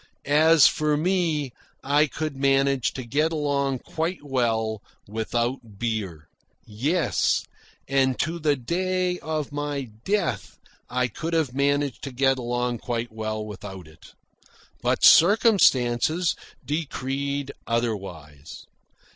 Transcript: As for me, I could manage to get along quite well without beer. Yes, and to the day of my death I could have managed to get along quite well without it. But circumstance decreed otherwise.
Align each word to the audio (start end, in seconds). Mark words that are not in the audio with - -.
As 0.25 0.65
for 0.65 0.97
me, 0.97 1.51
I 1.83 2.07
could 2.07 2.35
manage 2.35 2.91
to 2.93 3.05
get 3.05 3.31
along 3.31 3.77
quite 3.85 4.23
well 4.23 4.81
without 5.07 5.77
beer. 5.77 6.27
Yes, 6.65 7.45
and 7.87 8.17
to 8.19 8.39
the 8.39 8.55
day 8.55 9.19
of 9.19 9.51
my 9.51 9.89
death 10.03 10.57
I 10.89 11.07
could 11.07 11.33
have 11.33 11.53
managed 11.53 12.01
to 12.05 12.11
get 12.11 12.39
along 12.39 12.79
quite 12.79 13.11
well 13.11 13.45
without 13.45 13.87
it. 13.87 14.13
But 14.81 15.05
circumstance 15.05 16.33
decreed 16.65 17.51
otherwise. 17.67 18.65